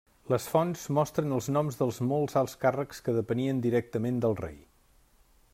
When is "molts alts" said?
2.13-2.57